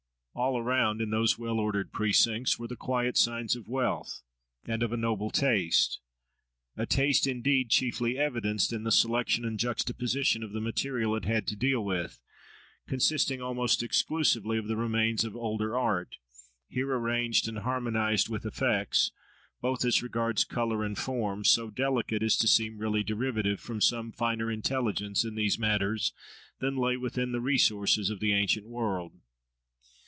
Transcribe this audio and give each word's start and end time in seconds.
All 0.33 0.57
around, 0.57 1.01
in 1.01 1.09
those 1.09 1.37
well 1.37 1.59
ordered 1.59 1.91
precincts, 1.91 2.57
were 2.57 2.69
the 2.69 2.77
quiet 2.77 3.17
signs 3.17 3.57
of 3.57 3.67
wealth, 3.67 4.21
and 4.63 4.81
of 4.81 4.93
a 4.93 4.97
noble 4.97 5.29
taste—a 5.29 6.85
taste, 6.85 7.27
indeed, 7.27 7.69
chiefly 7.69 8.17
evidenced 8.17 8.71
in 8.71 8.85
the 8.85 8.93
selection 8.93 9.43
and 9.43 9.59
juxtaposition 9.59 10.41
of 10.41 10.53
the 10.53 10.61
material 10.61 11.17
it 11.17 11.25
had 11.25 11.45
to 11.47 11.57
deal 11.57 11.83
with, 11.83 12.21
consisting 12.87 13.41
almost 13.41 13.83
exclusively 13.83 14.57
of 14.57 14.69
the 14.69 14.77
remains 14.77 15.25
of 15.25 15.35
older 15.35 15.77
art, 15.77 16.15
here 16.69 16.89
arranged 16.95 17.49
and 17.49 17.59
harmonised, 17.59 18.29
with 18.29 18.45
effects, 18.45 19.11
both 19.59 19.83
as 19.83 20.01
regards 20.01 20.45
colour 20.45 20.81
and 20.85 20.97
form, 20.97 21.43
so 21.43 21.69
delicate 21.69 22.23
as 22.23 22.37
to 22.37 22.47
seem 22.47 22.77
really 22.77 23.03
derivative 23.03 23.59
from 23.59 23.81
some 23.81 24.13
finer 24.13 24.49
intelligence 24.49 25.25
in 25.25 25.35
these 25.35 25.59
matters 25.59 26.13
than 26.59 26.77
lay 26.77 26.95
within 26.95 27.33
the 27.33 27.41
resources 27.41 28.09
of 28.09 28.21
the 28.21 28.31
ancient 28.33 28.65
world. 28.65 29.17